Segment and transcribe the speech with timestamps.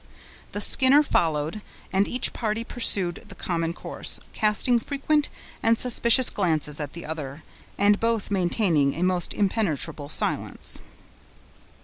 [0.53, 1.61] The Skinner followed,
[1.93, 5.29] and each party pursued the common course, casting frequent
[5.61, 7.43] and suspicious glances at the other,
[7.77, 10.79] and both maintaining a most impenetrable silence.